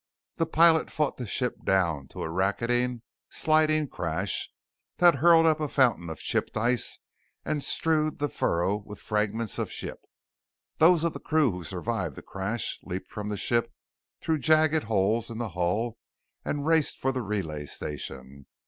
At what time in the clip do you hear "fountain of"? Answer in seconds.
5.67-6.17